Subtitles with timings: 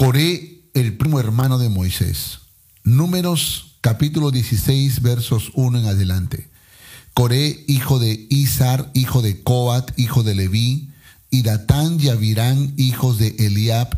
[0.00, 2.38] Coré, el primo hermano de Moisés.
[2.84, 6.48] Números capítulo 16, versos 1 en adelante.
[7.12, 10.88] Coré, hijo de Izar, hijo de Coat, hijo de Leví,
[11.30, 13.90] y Datán y Abirán, hijos de Eliab,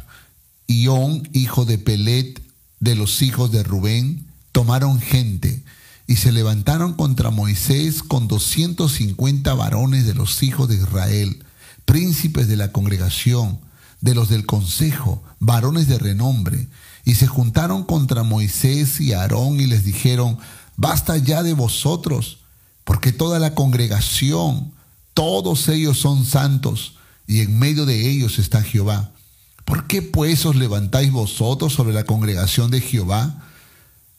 [0.67, 2.42] Ión, hijo de Pelet,
[2.80, 5.62] de los hijos de Rubén, tomaron gente
[6.08, 11.44] y se levantaron contra Moisés con doscientos cincuenta varones de los hijos de Israel,
[11.84, 13.60] príncipes de la congregación,
[14.03, 16.69] de los del consejo, varones de renombre,
[17.05, 20.38] y se juntaron contra Moisés y Aarón y les dijeron,
[20.77, 22.38] basta ya de vosotros,
[22.84, 24.73] porque toda la congregación,
[25.15, 26.96] todos ellos son santos,
[27.27, 29.12] y en medio de ellos está Jehová.
[29.65, 33.45] ¿Por qué pues os levantáis vosotros sobre la congregación de Jehová?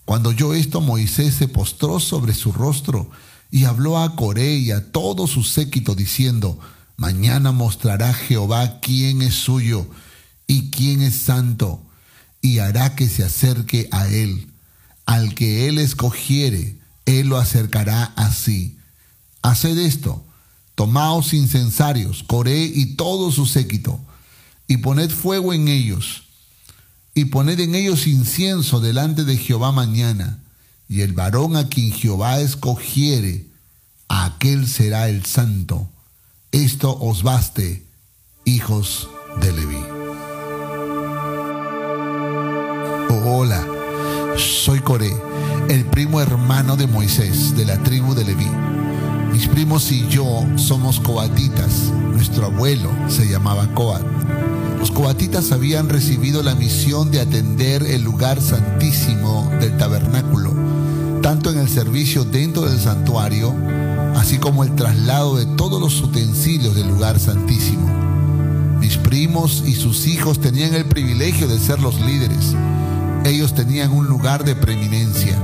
[0.05, 3.11] Cuando oyó esto, Moisés se postró sobre su rostro
[3.52, 6.57] y habló a Coré y a todo su séquito diciendo,
[6.97, 9.88] Mañana mostrará Jehová quién es suyo
[10.47, 11.81] y quién es santo,
[12.41, 14.49] y hará que se acerque a él.
[15.05, 18.77] Al que él escogiere, él lo acercará así.
[19.41, 20.23] Haced esto,
[20.75, 23.99] tomaos incensarios, Coré y todo su séquito,
[24.67, 26.23] y poned fuego en ellos,
[27.14, 30.39] y poned en ellos incienso delante de Jehová mañana,
[30.88, 33.47] y el varón a quien Jehová escogiere,
[34.08, 35.89] a aquel será el santo.
[36.53, 37.83] Esto os baste,
[38.45, 39.09] hijos
[39.41, 39.83] de Leví.
[43.25, 43.65] hola,
[44.37, 45.11] soy Coré,
[45.67, 48.47] el primo hermano de Moisés, de la tribu de Leví.
[49.31, 51.91] Mis primos y yo somos coatitas.
[52.11, 54.03] Nuestro abuelo se llamaba Coat.
[54.77, 60.53] Los coatitas habían recibido la misión de atender el lugar santísimo del tabernáculo,
[61.23, 63.55] tanto en el servicio dentro del santuario,
[64.16, 67.89] así como el traslado de todos los utensilios del lugar santísimo.
[68.80, 72.55] Mis primos y sus hijos tenían el privilegio de ser los líderes.
[73.23, 75.38] Ellos tenían un lugar de preeminencia.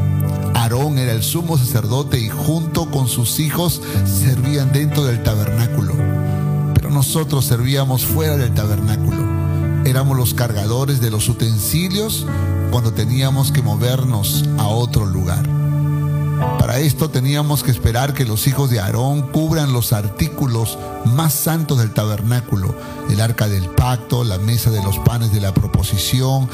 [0.55, 5.93] Aarón era el sumo sacerdote y junto con sus hijos servían dentro del tabernáculo.
[6.73, 9.23] Pero nosotros servíamos fuera del tabernáculo.
[9.85, 12.27] Éramos los cargadores de los utensilios
[12.71, 15.68] cuando teníamos que movernos a otro lugar.
[16.39, 21.79] Para esto teníamos que esperar que los hijos de Aarón cubran los artículos más santos
[21.79, 22.75] del tabernáculo,
[23.09, 26.49] el arca del pacto, la mesa de los panes de la proposición,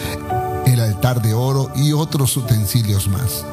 [0.65, 3.45] el altar de oro y otros utensilios más.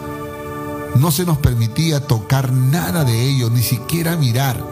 [0.94, 4.62] No se nos permitía tocar nada de ello, ni siquiera mirar.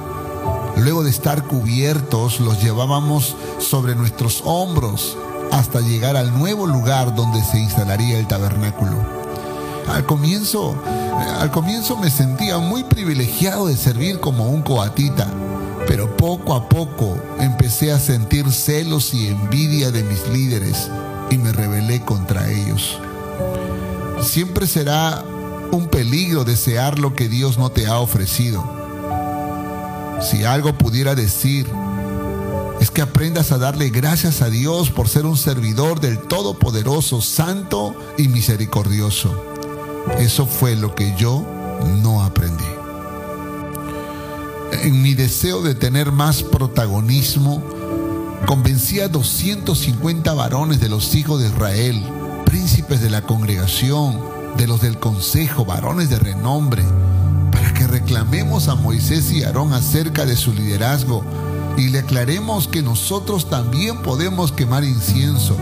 [0.76, 5.16] Luego de estar cubiertos, los llevábamos sobre nuestros hombros
[5.52, 9.19] hasta llegar al nuevo lugar donde se instalaría el tabernáculo.
[9.90, 10.80] Al comienzo,
[11.40, 15.26] al comienzo me sentía muy privilegiado de servir como un coatita,
[15.86, 20.88] pero poco a poco empecé a sentir celos y envidia de mis líderes
[21.28, 22.98] y me rebelé contra ellos.
[24.22, 25.24] Siempre será
[25.72, 28.64] un peligro desear lo que Dios no te ha ofrecido.
[30.22, 31.66] Si algo pudiera decir,
[32.80, 37.96] es que aprendas a darle gracias a Dios por ser un servidor del Todopoderoso, Santo
[38.16, 39.49] y Misericordioso.
[40.18, 41.44] Eso fue lo que yo
[42.02, 42.64] no aprendí.
[44.82, 47.62] En mi deseo de tener más protagonismo,
[48.46, 52.02] convencí a 250 varones de los hijos de Israel,
[52.44, 54.18] príncipes de la congregación,
[54.56, 56.84] de los del consejo, varones de renombre,
[57.52, 61.24] para que reclamemos a Moisés y Aarón acerca de su liderazgo
[61.76, 65.56] y le aclaremos que nosotros también podemos quemar incienso,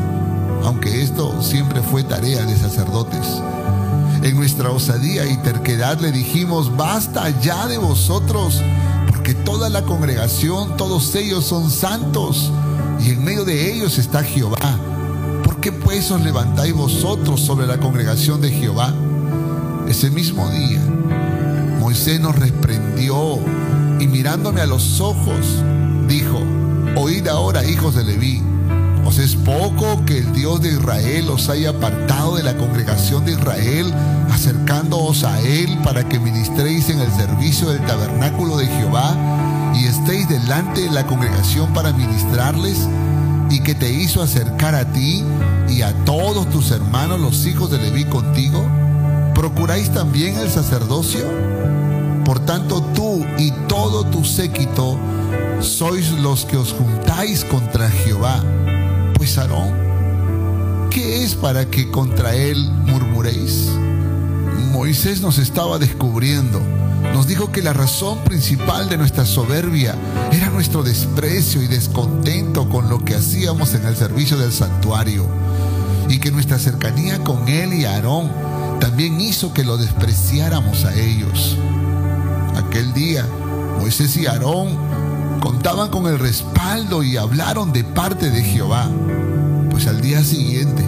[0.65, 3.41] aunque esto siempre fue tarea de sacerdotes.
[4.22, 8.60] En nuestra osadía y terquedad le dijimos, basta ya de vosotros,
[9.06, 12.50] porque toda la congregación, todos ellos son santos
[13.00, 14.78] y en medio de ellos está Jehová.
[15.44, 18.92] ¿Por qué pues os levantáis vosotros sobre la congregación de Jehová?
[19.88, 20.80] Ese mismo día,
[21.80, 23.38] Moisés nos reprendió
[24.00, 25.62] y mirándome a los ojos,
[26.08, 26.38] dijo,
[26.96, 28.42] oíd ahora, hijos de Leví,
[29.18, 33.32] ¿os es poco que el Dios de Israel os haya apartado de la congregación de
[33.32, 33.93] Israel,
[34.31, 39.16] acercándoos a Él para que ministréis en el servicio del tabernáculo de Jehová?
[39.75, 42.88] y estéis delante de la congregación para ministrarles
[43.50, 45.25] y que te hizo acercar a ti
[45.69, 48.64] y a todos tus hermanos los hijos de Leví contigo?
[49.34, 51.25] ¿Procuráis también el sacerdocio?
[52.25, 54.98] Por tanto tú y todo tu séquito
[55.60, 58.43] sois los que os juntáis contra Jehová.
[59.36, 63.70] Aarón, ¿qué es para que contra él murmuréis?
[64.72, 66.60] Moisés nos estaba descubriendo
[67.12, 69.94] nos dijo que la razón principal de nuestra soberbia
[70.32, 75.26] era nuestro desprecio y descontento con lo que hacíamos en el servicio del santuario.
[76.10, 78.32] y que nuestra cercanía con Él y Aarón
[78.81, 81.58] también hizo que lo despreciáramos a ellos.
[82.56, 83.26] Aquel día,
[83.78, 84.78] Moisés y Aarón
[85.69, 88.88] contaban con el respaldo y hablaron de parte de Jehová.
[89.70, 90.82] Pues al día siguiente,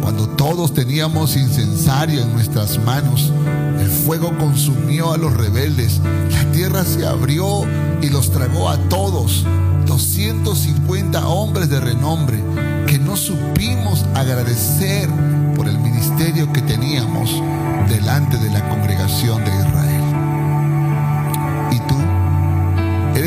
[0.00, 3.32] cuando todos teníamos incensario en nuestras manos,
[3.80, 6.00] el fuego consumió a los rebeldes,
[6.30, 7.64] la tierra se abrió
[8.00, 9.44] y los tragó a todos,
[9.86, 12.38] 250 hombres de renombre,
[12.86, 15.08] que no supimos agradecer
[15.56, 17.42] por el ministerio que teníamos
[17.88, 19.99] delante de la congregación de Israel.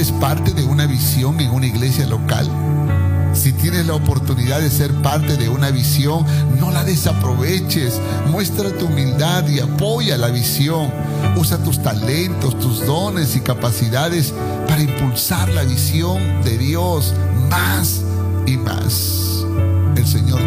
[0.04, 2.46] ¿Eres parte de una visión en una iglesia local?
[3.32, 6.26] Si tienes la oportunidad de ser parte de una visión,
[6.60, 8.02] no la desaproveches.
[8.30, 10.92] Muestra tu humildad y apoya la visión.
[11.38, 14.34] Usa tus talentos, tus dones y capacidades
[14.68, 17.14] para impulsar la visión de Dios
[17.50, 18.02] más
[18.46, 19.46] y más.
[19.96, 20.42] El Señor